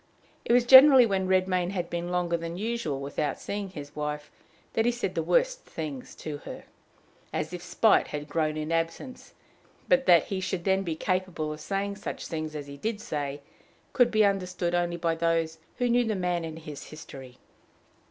It 0.45 0.51
was 0.51 0.65
generally 0.65 1.05
when 1.05 1.27
Redmain 1.27 1.69
had 1.69 1.87
been 1.87 2.09
longer 2.09 2.35
than 2.35 2.57
usual 2.57 2.99
without 3.01 3.39
seeing 3.39 3.69
his 3.69 3.95
wife 3.95 4.31
that 4.73 4.85
he 4.87 4.91
said 4.91 5.13
the 5.13 5.21
worst 5.21 5.63
things 5.63 6.15
to 6.15 6.37
her, 6.37 6.63
as 7.31 7.53
if 7.53 7.61
spite 7.61 8.07
had 8.07 8.27
grown 8.27 8.57
in 8.57 8.71
absence; 8.71 9.35
but 9.87 10.07
that 10.07 10.23
he 10.23 10.39
should 10.39 10.63
then 10.63 10.81
be 10.81 10.95
capable 10.95 11.53
of 11.53 11.59
saying 11.61 11.97
such 11.97 12.25
things 12.25 12.55
as 12.55 12.65
he 12.65 12.77
did 12.77 12.99
say, 12.99 13.41
could 13.93 14.09
be 14.09 14.25
understood 14.25 14.73
only 14.73 14.97
by 14.97 15.13
those 15.13 15.59
who 15.77 15.87
knew 15.87 16.03
the 16.05 16.15
man 16.15 16.43
and 16.43 16.57
his 16.57 16.85
history. 16.85 17.37